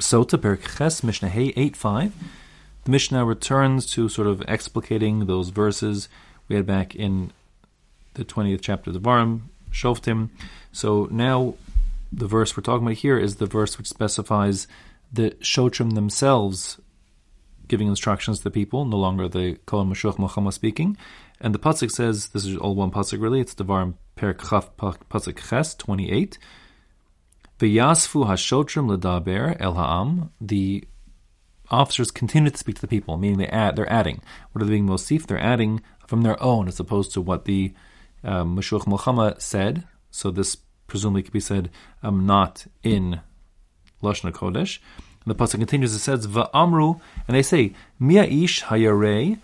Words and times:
Sotah 0.00 0.38
Berches 0.38 1.04
Mishnah 1.04 1.28
Hey 1.28 1.52
8.5. 1.52 2.12
The 2.84 2.90
Mishnah 2.90 3.24
returns 3.26 3.84
to 3.92 4.08
sort 4.08 4.26
of 4.26 4.40
explicating 4.48 5.26
those 5.26 5.50
verses 5.50 6.08
we 6.48 6.56
had 6.56 6.66
back 6.66 6.94
in 6.94 7.32
the 8.14 8.24
20th 8.24 8.60
chapter 8.62 8.90
of 8.90 8.96
Devarim, 8.96 9.42
Shoftim. 9.70 10.30
So 10.72 11.06
now 11.10 11.54
the 12.10 12.26
verse 12.26 12.56
we're 12.56 12.62
talking 12.62 12.86
about 12.86 12.96
here 12.96 13.18
is 13.18 13.36
the 13.36 13.46
verse 13.46 13.76
which 13.76 13.88
specifies 13.88 14.66
the 15.12 15.32
Shotrim 15.42 15.94
themselves 15.94 16.80
giving 17.68 17.86
instructions 17.86 18.38
to 18.38 18.44
the 18.44 18.50
people, 18.50 18.86
no 18.86 18.96
longer 18.96 19.28
the 19.28 19.58
Kohen 19.66 19.90
Mashuach 19.90 20.16
Milchamah 20.16 20.52
speaking. 20.52 20.96
And 21.42 21.54
the 21.54 21.58
Pasuk 21.58 21.90
says, 21.90 22.28
this 22.30 22.46
is 22.46 22.56
all 22.56 22.74
one 22.74 22.90
Pasuk 22.90 23.20
really, 23.20 23.40
it's 23.40 23.54
the 23.54 23.64
Varim 23.64 23.94
Perek 24.16 24.48
Chaf 24.48 24.74
Pasuk 24.76 25.48
Ches 25.48 25.74
28. 25.74 26.38
V'yasfu 27.60 28.26
hashotrim 28.26 28.88
ledaber 28.88 29.54
el 29.60 29.74
ha'am. 29.74 30.30
The 30.40 30.84
officers 31.70 32.10
continue 32.10 32.50
to 32.50 32.56
speak 32.56 32.76
to 32.76 32.80
the 32.80 32.88
people, 32.88 33.18
meaning 33.18 33.36
they 33.36 33.48
add, 33.48 33.76
they're 33.76 33.92
adding. 33.92 34.22
What 34.50 34.62
are 34.62 34.64
they 34.64 34.72
being 34.72 34.86
mosif? 34.86 35.26
They're 35.26 35.38
adding 35.38 35.82
from 36.06 36.22
their 36.22 36.42
own, 36.42 36.68
as 36.68 36.80
opposed 36.80 37.12
to 37.12 37.20
what 37.20 37.44
the 37.44 37.74
um, 38.24 38.58
Muhammad 38.86 39.42
said. 39.42 39.84
So 40.10 40.30
this 40.30 40.56
presumably 40.86 41.22
could 41.22 41.34
be 41.34 41.40
said 41.40 41.70
um, 42.02 42.24
not 42.24 42.66
in 42.82 43.20
Lashon 44.02 44.32
Kodesh. 44.32 44.78
And 45.24 45.34
the 45.34 45.34
pasuk 45.34 45.58
continues. 45.58 45.94
It 45.94 45.98
says 45.98 46.26
va'amru, 46.26 46.98
and 47.28 47.36
they 47.36 47.42
say 47.42 47.74
mia 47.98 48.24
ish 48.24 48.64
hayarei. 48.64 49.38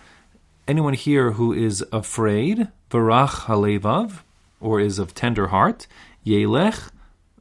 Anyone 0.67 0.95
here 0.95 1.33
who 1.33 1.53
is 1.53 1.85
afraid, 1.93 2.69
varach 2.91 3.45
halevav, 3.45 4.21
or 4.59 4.81
is 4.81 4.99
of 4.99 5.15
tender 5.15 5.49
heart, 5.49 5.87
yelech 6.25 6.89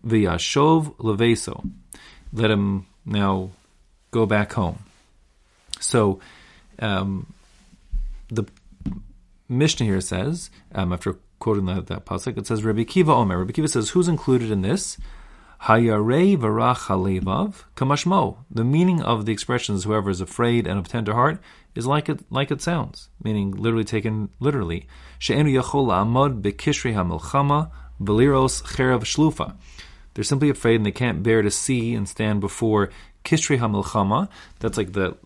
v'yashov 0.05 0.95
leveso. 0.97 1.69
Let 2.33 2.51
him 2.51 2.85
now 3.05 3.51
go 4.11 4.25
back 4.25 4.53
home. 4.53 4.79
So, 5.79 6.19
um, 6.79 7.33
the 8.29 8.45
Mishnah 9.47 9.85
here 9.85 10.01
says, 10.01 10.49
um, 10.73 10.93
after 10.93 11.17
quoting 11.39 11.65
that, 11.65 11.87
that 11.87 12.05
pasuk, 12.05 12.37
it 12.37 12.47
says, 12.47 12.63
Rabbi 12.63 12.83
Kiva 12.83 13.11
Omer. 13.11 13.39
Rabbi 13.39 13.51
Kiva 13.51 13.67
says, 13.67 13.89
who's 13.89 14.07
included 14.07 14.51
in 14.51 14.61
this? 14.61 14.97
Hayarei 15.63 16.37
varach 16.37 16.87
halevav 16.87 17.63
kamashmo. 17.75 18.37
The 18.51 18.63
meaning 18.63 19.01
of 19.01 19.25
the 19.25 19.31
expressions 19.31 19.83
"whoever 19.83 20.09
is 20.09 20.21
afraid 20.21 20.67
and 20.67 20.77
of 20.77 20.87
tender 20.87 21.13
heart" 21.13 21.39
is 21.73 21.87
like 21.87 22.07
it 22.09 22.19
like 22.29 22.51
it 22.51 22.61
sounds, 22.61 23.09
meaning 23.23 23.51
literally 23.51 23.83
taken 23.83 24.29
literally. 24.39 24.87
She'enu 25.17 25.49
yachol 25.59 25.87
amod 25.87 26.41
bekishri 26.41 26.93
hamilchama 26.93 27.71
veliros 28.01 28.61
cherev 28.63 29.01
shlufa. 29.05 29.55
They're 30.15 30.23
simply 30.23 30.49
afraid 30.49 30.77
and 30.77 30.85
they 30.85 30.91
can't 30.91 31.21
bear 31.21 31.41
to 31.43 31.51
see 31.51 31.93
and 31.93 32.09
stand 32.09 32.41
before 32.41 32.89
Kishri 33.23 33.59
Hamilchama. 33.59 34.29
That's 34.59 34.77
like 34.77 34.93
the 34.93 35.17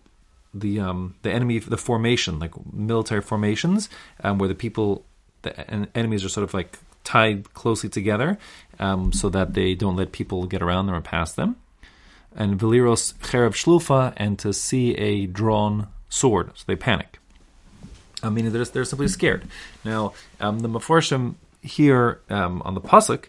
the 0.52 0.80
um, 0.80 1.14
the 1.22 1.30
enemy, 1.30 1.60
the 1.60 1.76
formation, 1.78 2.38
like 2.38 2.52
military 2.72 3.22
formations, 3.22 3.88
um, 4.22 4.38
where 4.38 4.48
the 4.48 4.54
people, 4.54 5.04
the 5.42 5.58
enemies 5.96 6.24
are 6.24 6.28
sort 6.28 6.44
of 6.44 6.52
like 6.52 6.76
tied 7.04 7.54
closely 7.54 7.88
together, 7.88 8.36
um, 8.80 9.12
so 9.12 9.28
that 9.28 9.54
they 9.54 9.74
don't 9.74 9.96
let 9.96 10.12
people 10.12 10.46
get 10.46 10.60
around 10.60 10.86
them 10.86 10.94
or 10.94 11.00
pass 11.00 11.32
them. 11.32 11.56
And 12.34 12.58
Veliros 12.58 13.14
Chereb 13.18 13.54
Shlufa, 13.54 14.12
and 14.16 14.38
to 14.40 14.52
see 14.52 14.94
a 14.96 15.26
drawn 15.26 15.86
sword, 16.08 16.50
so 16.56 16.64
they 16.66 16.76
panic. 16.76 17.18
I 18.22 18.28
mean, 18.28 18.52
they're, 18.52 18.64
they're 18.64 18.84
simply 18.84 19.08
scared. 19.08 19.44
Now, 19.84 20.12
um, 20.40 20.60
the 20.60 20.68
Meforshim 20.68 21.36
here 21.62 22.20
um, 22.28 22.60
on 22.64 22.74
the 22.74 22.80
pasuk 22.80 23.26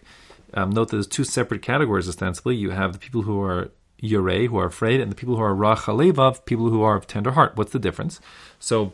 um, 0.54 0.70
note 0.70 0.88
that 0.88 0.96
there's 0.96 1.06
two 1.06 1.24
separate 1.24 1.62
categories 1.62 2.08
ostensibly. 2.08 2.56
You 2.56 2.70
have 2.70 2.92
the 2.92 2.98
people 2.98 3.22
who 3.22 3.40
are 3.42 3.70
yurei, 4.02 4.48
who 4.48 4.58
are 4.58 4.66
afraid, 4.66 5.00
and 5.00 5.10
the 5.10 5.16
people 5.16 5.36
who 5.36 5.42
are 5.42 5.54
rachalevav, 5.54 6.44
people 6.44 6.70
who 6.70 6.82
are 6.82 6.96
of 6.96 7.06
tender 7.06 7.32
heart. 7.32 7.56
What's 7.56 7.72
the 7.72 7.78
difference? 7.78 8.20
So 8.58 8.92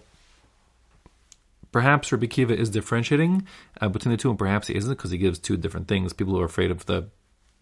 perhaps 1.73 2.13
Rabbi 2.13 2.27
Kiva 2.27 2.57
is 2.57 2.71
differentiating 2.71 3.47
uh, 3.81 3.89
between 3.89 4.13
the 4.13 4.17
two, 4.17 4.31
and 4.31 4.39
perhaps 4.39 4.69
he 4.69 4.77
isn't 4.77 4.91
because 4.91 5.11
he 5.11 5.19
gives 5.19 5.39
two 5.39 5.57
different 5.57 5.89
things: 5.89 6.13
people 6.13 6.35
who 6.35 6.41
are 6.41 6.47
afraid 6.47 6.71
of 6.71 6.87
the 6.87 7.09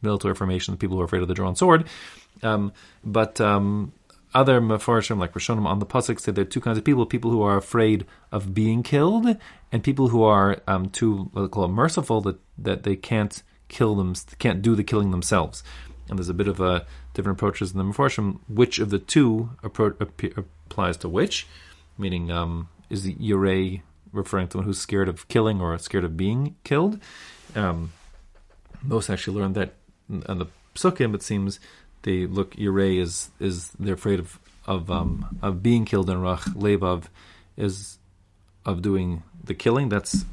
military 0.03 0.35
formation, 0.35 0.73
the 0.73 0.79
people 0.79 0.97
who 0.97 1.03
are 1.03 1.07
afraid 1.07 1.23
of 1.23 1.29
the 1.29 1.35
drawn 1.35 1.57
sword. 1.57 1.87
Um, 2.43 2.73
but 3.05 3.41
um, 3.41 3.93
other 4.35 4.61
Meforshim 4.61 5.19
like 5.19 5.33
Rishonim 5.33 5.67
on 5.67 5.79
the 5.79 5.87
pasuk 5.87 6.21
say 6.21 6.33
there 6.33 6.43
are 6.43 6.47
two 6.47 6.61
kinds 6.61 6.79
of 6.79 6.85
people: 6.85 7.07
people 7.07 7.31
who 7.31 7.43
are 7.43 7.57
afraid 7.57 8.07
of 8.33 8.55
being 8.55 8.83
killed, 8.83 9.37
and 9.73 9.85
people 9.85 10.09
who 10.09 10.23
are 10.23 10.61
um, 10.67 10.91
too 10.91 11.31
call 11.51 11.65
it 11.65 11.69
merciful 11.69 12.21
that 12.23 12.39
that 12.59 12.83
they 12.83 12.97
can't 12.97 13.43
kill 13.69 13.95
them, 13.95 14.15
can't 14.39 14.63
do 14.63 14.75
the 14.75 14.85
killing 14.85 15.11
themselves. 15.11 15.63
And 16.09 16.19
there's 16.19 16.29
a 16.29 16.35
bit 16.35 16.49
of 16.49 16.61
a 16.61 16.87
different 17.15 17.39
approaches 17.39 17.73
in 17.73 17.79
the 17.79 17.85
Meforshim. 17.85 18.41
Which 18.49 18.79
of 18.79 18.91
the 18.91 18.99
two 18.99 19.51
appro- 19.63 19.99
applies 20.37 20.97
to 20.99 21.09
which? 21.09 21.47
Meaning, 21.99 22.31
um, 22.31 22.69
is 22.91 23.03
the 23.03 23.15
Yurei 23.15 23.83
referring 24.13 24.49
to 24.49 24.59
one 24.59 24.67
who's 24.67 24.79
scared 24.79 25.09
of 25.09 25.27
killing 25.29 25.61
or 25.61 25.77
scared 25.79 26.05
of 26.05 26.17
being 26.17 26.55
killed? 26.63 27.01
Um, 27.55 27.93
most 28.83 29.11
actually 29.11 29.39
learned 29.39 29.55
that 29.57 29.75
on 30.29 30.39
the 30.39 30.47
Psukim, 30.75 31.15
it 31.15 31.23
seems 31.23 31.59
they 32.03 32.27
look 32.27 32.55
Yurei 32.55 33.01
is 33.01 33.31
is 33.41 33.71
they're 33.79 33.95
afraid 33.95 34.21
of 34.21 34.39
of 34.67 34.91
um, 34.91 35.39
of 35.43 35.63
being 35.63 35.85
killed, 35.85 36.09
and 36.11 36.21
Rach 36.21 36.45
Levav 36.55 37.05
is 37.57 37.99
of 38.65 38.83
doing 38.83 39.23
the 39.43 39.55
killing. 39.55 39.89
That's 39.89 40.25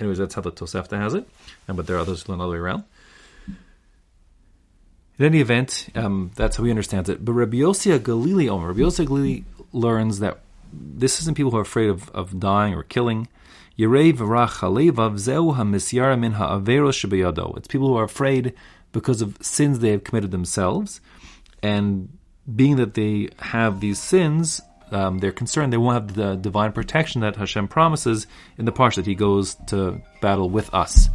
anyways, 0.00 0.18
that's 0.18 0.34
how 0.34 0.42
the 0.42 0.52
Tosefta 0.52 0.98
has 0.98 1.14
it, 1.14 1.28
and 1.68 1.76
but 1.76 1.86
there 1.86 1.96
are 1.96 2.00
others 2.00 2.22
who 2.22 2.32
learn 2.32 2.38
the 2.38 2.44
other 2.44 2.52
way 2.54 2.58
around. 2.58 2.84
In 5.18 5.26
any 5.26 5.40
event, 5.40 5.88
um, 5.94 6.30
that's 6.34 6.56
how 6.56 6.64
he 6.64 6.70
understands 6.70 7.10
it. 7.10 7.24
But 7.24 7.32
Rabbi 7.34 7.58
Yossi 7.58 7.98
Galili 7.98 8.48
Omer, 8.48 8.68
Rabbi 8.68 8.80
Yossi 8.80 9.06
Galili 9.06 9.44
learns 9.72 10.20
that 10.20 10.40
this 10.72 11.20
isn't 11.20 11.36
people 11.36 11.50
who 11.50 11.58
are 11.58 11.62
afraid 11.62 11.90
of, 11.90 12.08
of 12.10 12.40
dying 12.40 12.74
or 12.74 12.82
killing. 12.84 13.28
It's 13.76 13.86
people 17.68 17.88
who 17.88 17.96
are 17.96 18.04
afraid 18.04 18.54
because 18.92 19.22
of 19.22 19.36
sins 19.40 19.78
they 19.78 19.90
have 19.90 20.04
committed 20.04 20.30
themselves, 20.30 21.00
and 21.62 22.08
being 22.56 22.76
that 22.76 22.94
they 22.94 23.28
have 23.38 23.80
these 23.80 23.98
sins, 23.98 24.60
um, 24.92 25.18
they're 25.18 25.32
concerned 25.32 25.72
they 25.72 25.76
won't 25.76 25.94
have 25.94 26.14
the 26.14 26.36
divine 26.36 26.72
protection 26.72 27.20
that 27.22 27.36
Hashem 27.36 27.68
promises 27.68 28.26
in 28.58 28.64
the 28.64 28.72
parsha 28.72 28.96
that 28.96 29.06
He 29.06 29.14
goes 29.14 29.56
to 29.68 30.00
battle 30.20 30.50
with 30.50 30.72
us. 30.74 31.08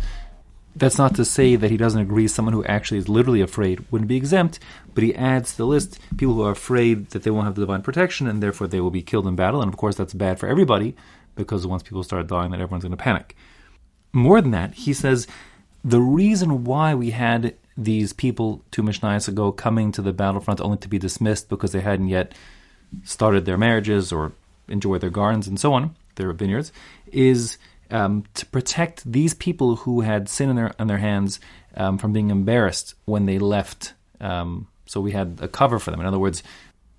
That's 0.77 0.97
not 0.97 1.15
to 1.15 1.23
say 1.23 1.55
that 1.55 1.71
he 1.71 1.77
doesn't 1.77 2.01
agree 2.01 2.27
someone 2.27 2.53
who 2.53 2.65
actually 2.65 2.97
is 2.97 3.07
literally 3.07 3.39
afraid 3.39 3.89
wouldn't 3.91 4.09
be 4.09 4.17
exempt, 4.17 4.59
but 4.93 5.05
he 5.05 5.15
adds 5.15 5.51
to 5.51 5.57
the 5.59 5.65
list 5.65 5.99
people 6.17 6.33
who 6.33 6.43
are 6.43 6.51
afraid 6.51 7.11
that 7.11 7.23
they 7.23 7.31
won't 7.31 7.45
have 7.45 7.55
the 7.55 7.61
divine 7.61 7.81
protection 7.81 8.27
and 8.27 8.43
therefore 8.43 8.67
they 8.67 8.81
will 8.81 8.91
be 8.91 9.01
killed 9.01 9.25
in 9.25 9.37
battle. 9.37 9.61
And 9.61 9.71
of 9.71 9.77
course, 9.77 9.95
that's 9.95 10.13
bad 10.13 10.37
for 10.37 10.49
everybody 10.49 10.93
because 11.35 11.65
once 11.65 11.81
people 11.81 12.03
start 12.03 12.27
dying, 12.27 12.51
then 12.51 12.59
everyone's 12.59 12.83
going 12.83 12.91
to 12.91 12.97
panic. 12.97 13.37
More 14.11 14.41
than 14.41 14.51
that, 14.51 14.73
he 14.73 14.91
says 14.91 15.27
the 15.85 16.01
reason 16.01 16.65
why 16.65 16.93
we 16.93 17.11
had 17.11 17.55
these 17.77 18.13
people 18.13 18.63
two 18.71 18.81
Mishnayos 18.81 19.27
ago 19.27 19.51
coming 19.51 19.91
to 19.91 20.01
the 20.01 20.13
battlefront 20.13 20.61
only 20.61 20.77
to 20.77 20.87
be 20.87 20.97
dismissed 20.97 21.49
because 21.49 21.71
they 21.71 21.81
hadn't 21.81 22.07
yet 22.07 22.33
started 23.03 23.45
their 23.45 23.57
marriages 23.57 24.11
or 24.11 24.31
enjoyed 24.67 25.01
their 25.01 25.09
gardens 25.09 25.47
and 25.47 25.59
so 25.59 25.73
on, 25.73 25.95
their 26.15 26.31
vineyards, 26.33 26.71
is 27.11 27.57
um, 27.91 28.23
to 28.33 28.45
protect 28.47 29.09
these 29.11 29.33
people 29.33 29.77
who 29.77 30.01
had 30.01 30.27
sin 30.29 30.49
in 30.49 30.55
their 30.55 30.73
on 30.79 30.87
their 30.87 30.97
hands 30.97 31.39
um, 31.75 31.97
from 31.97 32.13
being 32.13 32.29
embarrassed 32.29 32.95
when 33.05 33.25
they 33.25 33.39
left. 33.39 33.93
Um, 34.19 34.67
so 34.85 35.01
we 35.01 35.11
had 35.11 35.39
a 35.41 35.47
cover 35.47 35.79
for 35.79 35.91
them. 35.91 35.99
In 35.99 36.05
other 36.05 36.19
words, 36.19 36.43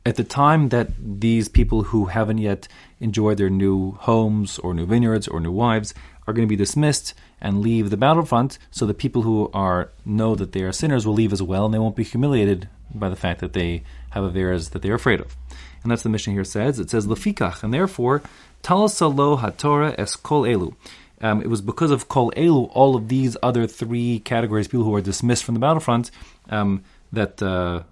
at 0.07 0.15
the 0.15 0.25
time 0.25 0.69
that 0.69 0.89
these 0.99 1.49
people 1.49 1.83
who 1.83 2.07
haven't 2.07 2.39
yet 2.39 2.69
enjoyed 3.01 3.39
their 3.39 3.51
new 3.51 3.93
homes 3.93 4.57
or 4.61 4.73
new 4.73 4.87
vineyards 4.87 5.27
or 5.27 5.41
new 5.41 5.51
wives 5.51 5.93
are 6.27 6.33
going 6.33 6.47
to 6.47 6.53
be 6.53 6.57
dismissed 6.57 7.13
and 7.41 7.61
leave 7.61 7.91
the 7.91 7.97
battlefront, 7.97 8.57
so 8.71 8.87
the 8.87 8.95
people 8.95 9.23
who 9.23 9.51
are 9.53 9.91
know 10.05 10.37
that 10.37 10.53
they 10.53 10.63
are 10.63 10.71
sinners 10.71 11.05
will 11.05 11.13
leave 11.13 11.33
as 11.33 11.43
well, 11.43 11.67
and 11.67 11.75
they 11.75 11.79
won't 11.79 11.97
be 11.97 12.05
humiliated 12.05 12.69
by 12.95 13.09
the 13.09 13.17
fact 13.17 13.41
that 13.41 13.53
they 13.53 13.83
have 14.11 14.25
averas 14.25 14.71
that 14.71 14.83
they 14.83 14.91
are 14.91 14.95
afraid 14.95 15.21
of. 15.21 15.37
And 15.83 15.91
that's 15.91 16.03
the 16.03 16.09
Mishnah 16.09 16.33
here 16.33 16.45
says. 16.45 16.79
It 16.79 16.89
says 16.89 17.07
lefikach, 17.07 17.65
and 17.65 17.75
therefore 17.75 18.23
Talasalo 18.63 19.41
haTorah 19.41 19.97
es 19.99 20.15
kol 20.15 20.43
elu. 20.43 20.75
Um, 21.21 21.43
it 21.43 21.49
was 21.49 21.61
because 21.61 21.91
of 21.91 22.09
kol 22.09 22.31
elu, 22.37 22.71
all 22.73 22.95
of 22.95 23.09
these 23.09 23.37
other 23.43 23.67
three 23.67 24.21
categories, 24.21 24.69
people 24.69 24.85
who 24.85 24.95
are 24.95 25.01
dismissed 25.01 25.43
from 25.45 25.55
the 25.55 25.61
battlefront, 25.61 26.13
um, 26.49 26.85
that 27.13 27.43
uh, 27.43 27.83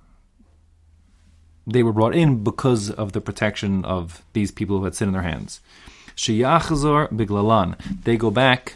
they 1.66 1.82
were 1.82 1.92
brought 1.92 2.14
in 2.14 2.42
because 2.42 2.90
of 2.90 3.12
the 3.12 3.20
protection 3.20 3.84
of 3.84 4.22
these 4.32 4.50
people 4.50 4.78
who 4.78 4.84
had 4.84 4.94
sin 4.94 5.08
in 5.08 5.14
their 5.14 5.22
hands. 5.22 5.60
Sheyachazor 6.16 7.10
biglalan. 7.10 8.02
They 8.04 8.16
go 8.16 8.30
back 8.30 8.74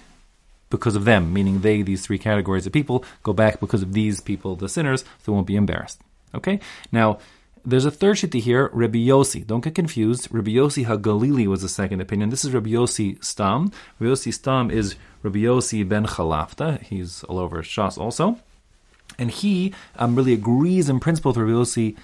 because 0.71 0.97
of 0.97 1.05
them, 1.05 1.33
meaning 1.33 1.61
they, 1.61 1.83
these 1.83 2.05
three 2.05 2.19
categories 2.19 2.67
of 2.67 2.73
people, 2.73 3.05
go 3.23 3.33
back 3.33 3.61
because 3.61 3.83
of 3.83 3.93
these 3.93 4.21
people, 4.21 4.57
the 4.57 4.69
sinners, 4.69 5.03
so 5.03 5.07
they 5.27 5.33
won't 5.33 5.47
be 5.47 5.57
embarrassed. 5.57 6.01
Okay? 6.35 6.61
Now, 6.93 7.19
there's 7.65 7.85
a 7.85 7.91
third 7.91 8.17
shita 8.17 8.41
here, 8.41 8.71
Rabbi 8.73 8.99
Yossi. 8.99 9.47
Don't 9.47 9.63
get 9.63 9.75
confused. 9.75 10.29
Rabbi 10.31 10.53
Yossi 10.53 10.87
HaGalili 10.87 11.47
was 11.47 11.63
the 11.63 11.69
second 11.69 12.01
opinion. 12.01 12.31
This 12.31 12.45
is 12.45 12.53
Rabbi 12.53 12.71
Yossi 12.71 13.23
Stam. 13.23 13.73
Rabbi 13.99 14.13
Yossi 14.13 14.33
Stam 14.33 14.71
is 14.71 14.97
Rabbi 15.23 15.41
Yossi 15.41 15.87
ben 15.87 16.07
Chalafta. 16.07 16.81
He's 16.83 17.25
all 17.25 17.39
over 17.39 17.63
Shas 17.63 17.99
also. 17.99 18.39
And 19.19 19.31
he 19.31 19.75
um, 19.97 20.15
really 20.15 20.33
agrees 20.33 20.89
in 20.89 21.01
principle 21.01 21.31
with 21.31 21.39
Rabbi 21.39 21.53
Yossi 21.53 21.97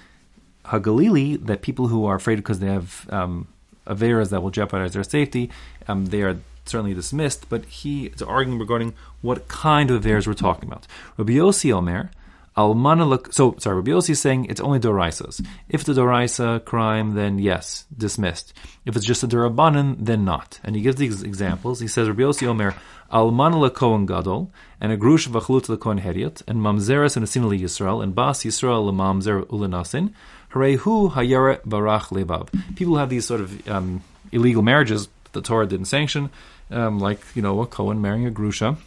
Hagalili, 0.67 1.45
that 1.45 1.61
people 1.61 1.87
who 1.87 2.05
are 2.05 2.15
afraid 2.15 2.35
because 2.37 2.59
they 2.59 2.67
have 2.67 3.07
um, 3.11 3.47
averas 3.87 4.29
that 4.29 4.41
will 4.41 4.51
jeopardize 4.51 4.93
their 4.93 5.03
safety, 5.03 5.49
um, 5.87 6.07
they 6.07 6.21
are 6.21 6.37
certainly 6.65 6.93
dismissed. 6.93 7.47
But 7.49 7.65
he 7.65 8.07
is 8.07 8.21
arguing 8.21 8.59
regarding 8.59 8.93
what 9.21 9.47
kind 9.47 9.91
of 9.91 10.03
averas 10.03 10.27
we're 10.27 10.33
talking 10.33 10.69
about. 10.69 10.87
Rabbi 11.17 11.33
Yossi 11.33 11.71
Omer, 11.71 12.11
Almana 12.57 13.07
look. 13.07 13.33
So 13.33 13.55
sorry, 13.59 13.75
Rabbi 13.77 13.91
Yossi 13.91 14.11
is 14.11 14.21
saying 14.21 14.45
it's 14.45 14.61
only 14.61 14.79
doraisas. 14.79 15.45
If 15.67 15.83
the 15.83 15.91
doraisa 15.91 16.63
crime, 16.63 17.13
then 17.13 17.37
yes, 17.37 17.85
dismissed. 17.95 18.53
If 18.85 18.95
it's 18.95 19.05
just 19.05 19.23
a 19.23 19.27
durabanan, 19.27 19.97
then 19.99 20.23
not. 20.23 20.59
And 20.63 20.75
he 20.75 20.81
gives 20.81 20.95
these 20.95 21.21
examples. 21.21 21.81
He 21.81 21.87
says 21.87 22.07
Rabbi 22.07 22.21
Yossi 22.21 22.47
Omer 22.47 22.73
almana 23.11 23.69
lekohen 23.69 24.07
gadol 24.07 24.51
and 24.79 24.91
a 24.91 24.97
grush 24.97 25.27
v'chlut 25.27 25.67
lekohen 25.67 25.99
hedyot 26.01 26.41
and 26.47 26.59
mamzeres 26.59 27.17
and 27.17 27.25
asin 27.25 27.43
Yisrael 27.59 28.01
and 28.01 28.15
bas 28.15 28.43
Yisrael 28.43 28.89
lemamzer 28.89 29.43
ulenasin 29.47 30.13
harehu 30.53 31.11
hayere 31.11 31.59
barach 31.61 32.07
lebav. 32.07 32.47
People 32.77 32.95
have 32.95 33.09
these 33.09 33.25
sort 33.25 33.41
of 33.41 33.67
um, 33.67 34.01
illegal 34.31 34.61
marriages 34.61 35.07
that 35.25 35.33
the 35.33 35.41
Torah 35.41 35.67
didn't 35.67 35.85
sanction, 35.85 36.29
um, 36.71 36.99
like 36.99 37.19
you 37.35 37.41
know 37.41 37.61
a 37.61 37.67
Cohen 37.67 38.01
marrying 38.01 38.25
a 38.25 38.31
grusha 38.31 38.77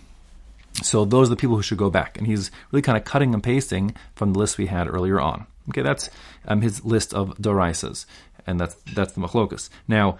so 0.74 1.04
those 1.04 1.28
are 1.28 1.30
the 1.30 1.36
people 1.36 1.56
who 1.56 1.62
should 1.62 1.78
go 1.78 1.90
back. 1.90 2.18
And 2.18 2.26
he's 2.26 2.50
really 2.70 2.82
kind 2.82 2.96
of 2.96 3.04
cutting 3.04 3.34
and 3.34 3.42
pasting 3.42 3.94
from 4.14 4.32
the 4.32 4.38
list 4.38 4.58
we 4.58 4.66
had 4.66 4.88
earlier 4.88 5.20
on. 5.20 5.46
Okay, 5.70 5.82
that's 5.82 6.08
um, 6.46 6.62
his 6.62 6.84
list 6.84 7.12
of 7.12 7.36
doraisas, 7.36 8.06
and 8.46 8.58
that's 8.58 8.74
that's 8.94 9.12
the 9.12 9.20
machlokas. 9.20 9.68
Now, 9.86 10.16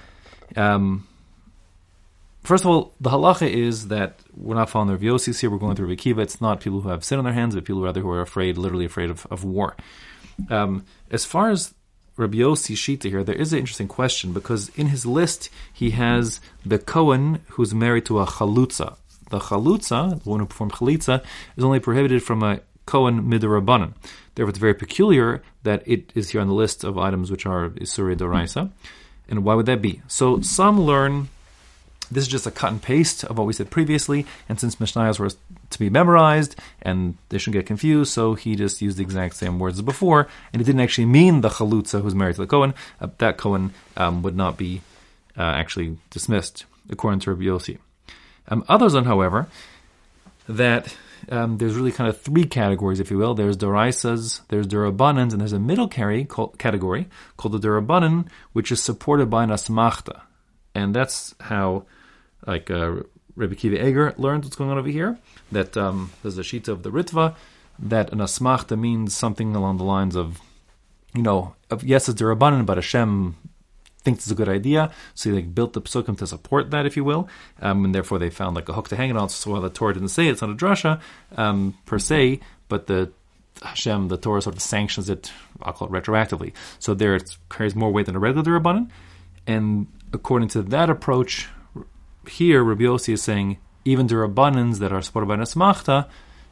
um, 0.57 1.07
first 2.43 2.65
of 2.65 2.71
all, 2.71 2.95
the 3.01 3.11
halacha 3.11 3.49
is 3.49 3.89
that 3.89 4.21
we're 4.37 4.57
not 4.57 4.69
following 4.69 4.99
the 4.99 5.11
Rav 5.11 5.25
here. 5.25 5.51
We're 5.51 5.59
going 5.59 5.77
through 5.77 5.95
Akiva. 5.95 6.19
It's 6.19 6.41
not 6.41 6.61
people 6.61 6.81
who 6.83 6.91
have 6.91 7.03
sin 7.03 7.19
on 7.19 7.25
their 7.25 7.33
hands, 7.33 7.55
but 7.55 7.65
people 7.65 7.83
rather 7.83 8.01
who 8.01 8.11
are 8.11 8.21
afraid, 8.21 8.59
literally 8.59 8.85
afraid 8.85 9.11
of, 9.11 9.27
of 9.31 9.45
war. 9.45 9.75
Um, 10.51 10.85
as 11.11 11.25
far 11.25 11.51
as 11.51 11.75
Rabbi 12.17 12.39
Yossi 12.39 12.75
Shita 12.75 13.09
here, 13.09 13.25
there 13.25 13.35
is 13.35 13.53
an 13.53 13.61
interesting 13.61 13.89
question 13.89 14.33
because 14.33 14.71
in 14.71 14.89
his 14.89 15.07
list 15.07 15.51
he 15.73 15.91
has 15.91 16.41
the 16.67 16.79
Cohen 16.79 17.41
who's 17.51 17.73
married 17.73 18.07
to 18.07 18.19
a 18.19 18.27
chalutza, 18.27 18.97
the 19.31 19.39
chalutza, 19.39 20.23
the 20.23 20.29
one 20.29 20.41
who 20.41 20.47
performed 20.47 20.73
chalitza, 20.73 21.23
is 21.57 21.65
only 21.65 21.81
prohibited 21.81 22.23
from 22.23 22.43
a 22.43 22.61
kohen 22.87 23.23
midrabanan. 23.23 23.95
Therefore, 24.35 24.51
it's 24.51 24.59
very 24.59 24.75
peculiar 24.75 25.43
that 25.65 25.83
it 25.87 26.13
is 26.15 26.31
here 26.31 26.41
on 26.41 26.47
the 26.47 26.55
list 26.55 26.85
of 26.85 26.97
items 26.97 27.31
which 27.31 27.45
are 27.45 27.71
isuri 27.71 28.17
doraisa. 28.17 28.71
And 29.29 29.45
why 29.45 29.55
would 29.55 29.67
that 29.67 29.83
be? 29.83 30.01
So 30.09 30.41
some 30.41 30.81
learn 30.81 31.29
this 32.11 32.23
is 32.23 32.29
just 32.29 32.47
a 32.47 32.51
cut 32.51 32.73
and 32.73 32.83
paste 32.83 33.25
of 33.25 33.37
what 33.37 33.47
we 33.47 33.53
said 33.53 33.71
previously, 33.71 34.27
and 34.49 34.59
since 34.59 34.77
Mishnayos 34.77 35.19
were 35.19 35.29
to 35.29 35.79
be 35.79 35.91
memorized 35.91 36.57
and 36.81 37.19
they 37.29 37.39
shouldn't 37.39 37.61
get 37.61 37.67
confused, 37.67 38.13
so 38.13 38.35
he 38.35 38.57
just 38.57 38.81
used 38.81 38.97
the 38.97 39.03
exact 39.03 39.37
same 39.37 39.59
words 39.59 39.79
as 39.79 39.83
before, 39.83 40.29
and 40.53 40.63
it 40.63 40.65
didn't 40.65 40.81
actually 40.81 41.07
mean 41.07 41.43
the 41.43 41.51
chalutza 41.51 42.01
who's 42.01 42.15
married 42.15 42.37
to 42.37 42.41
the 42.41 42.47
Kohen. 42.47 42.75
Uh, 43.01 43.09
that 43.19 43.37
Kohen 43.37 43.75
um, 43.97 44.23
would 44.23 44.37
not 44.37 44.57
be 44.57 44.81
uh, 45.37 45.43
actually 45.43 45.99
dismissed, 46.11 46.65
according 46.89 47.21
to 47.21 47.31
Rabbi 47.31 47.45
Yossi. 47.45 47.79
Um, 48.49 48.65
others 48.69 48.95
on, 48.95 49.05
however, 49.05 49.49
that 50.49 50.97
um, 51.31 51.59
there's 51.59 51.75
really 51.75 51.93
kind 51.93 52.09
of 52.09 52.21
three 52.21 52.45
categories, 52.45 53.01
if 53.01 53.11
you 53.11 53.19
will. 53.19 53.35
There's 53.35 53.57
Doraisas, 53.57 54.41
there's 54.49 54.67
Durabanans, 54.67 55.33
and 55.33 55.41
there's 55.41 55.53
a 55.53 55.59
middle 55.59 55.89
category 55.89 56.25
called 57.37 57.53
the 57.53 57.59
Durabanan, 57.59 58.29
which 58.53 58.73
is 58.73 58.83
supported 58.83 59.29
by 59.29 59.45
an 59.45 59.51
Asmachta. 59.51 60.23
And 60.75 60.95
that's 60.95 61.35
how, 61.41 61.85
like, 62.47 62.71
uh, 62.71 63.03
Rebbe 63.37 63.55
Kiva 63.55 63.85
Eiger 63.85 64.15
learned 64.17 64.45
what's 64.45 64.57
going 64.57 64.71
on 64.71 64.79
over 64.79 64.89
here. 64.89 65.19
That 65.53 65.77
um, 65.77 66.11
there's 66.23 66.39
a 66.39 66.43
sheet 66.43 66.69
of 66.69 66.83
the 66.83 66.91
Ritva, 66.91 67.35
that 67.79 68.13
an 68.13 68.19
Asmachta 68.19 68.79
means 68.79 69.15
something 69.15 69.55
along 69.55 69.79
the 69.79 69.85
lines 69.85 70.17
of, 70.17 70.41
you 71.15 71.23
know, 71.23 71.55
of, 71.71 71.85
yes, 71.85 72.09
it's 72.09 72.21
Durabanan, 72.21 72.67
but 72.67 72.79
Hashem 72.79 73.37
thinks 74.09 74.25
it's 74.25 74.33
a 74.33 74.35
good 74.35 74.49
idea. 74.49 74.91
So 75.15 75.31
they 75.31 75.43
built 75.43 75.75
the 75.75 75.83
psukim 75.83 76.17
to 76.19 76.27
support 76.27 76.71
that, 76.71 76.87
if 76.87 76.97
you 76.97 77.05
will, 77.05 77.29
um, 77.61 77.85
and 77.85 77.95
therefore 77.95 78.19
they 78.19 78.31
found 78.31 78.57
like 78.57 78.69
a 78.71 78.73
hook 78.73 78.89
to 78.89 78.97
hang 78.97 79.11
it 79.11 79.19
on. 79.19 79.29
So 79.29 79.51
while 79.51 79.61
the 79.61 79.69
Torah 79.69 79.93
didn't 79.93 80.09
say 80.09 80.29
it, 80.29 80.33
it's 80.33 80.41
not 80.41 80.51
a 80.51 80.55
drasha 80.55 80.99
um, 81.37 81.77
per 81.85 81.99
se, 81.99 82.41
but 82.69 82.87
the 82.87 83.13
Hashem, 83.63 84.09
the 84.09 84.17
Torah 84.17 84.41
sort 84.41 84.57
of 84.57 84.63
sanctions 84.63 85.11
it. 85.11 85.31
I'll 85.61 85.75
call 85.75 85.89
it 85.89 85.93
retroactively. 85.93 86.55
So 86.79 86.95
there, 86.95 87.15
it 87.17 87.37
carries 87.51 87.75
more 87.75 87.91
weight 87.91 88.07
than 88.07 88.17
a 88.17 88.19
regular 88.19 88.59
rabbanon. 88.59 88.89
And 89.47 89.89
according 90.15 90.49
to 90.51 90.63
that 90.63 90.89
approach, 90.89 91.49
here 92.27 92.65
Rabbi 92.65 92.85
Yossi 92.85 93.13
is 93.13 93.23
saying 93.23 93.59
even 93.85 94.07
derabbanans 94.09 94.79
that 94.79 94.93
are 94.93 95.03
supported 95.03 95.27
by 95.27 95.37
nesmachta, 95.37 96.09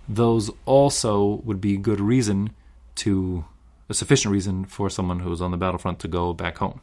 those 0.08 0.50
also 0.66 1.40
would 1.44 1.60
be 1.60 1.78
good 1.78 2.00
reason 2.00 2.50
to 2.96 3.44
a 3.88 3.94
sufficient 3.94 4.32
reason 4.32 4.66
for 4.66 4.90
someone 4.90 5.20
who's 5.20 5.40
on 5.40 5.52
the 5.52 5.56
battlefront 5.56 6.00
to 6.00 6.08
go 6.08 6.34
back 6.34 6.58
home. 6.58 6.80